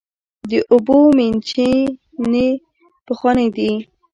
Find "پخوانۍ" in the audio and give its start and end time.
3.05-3.47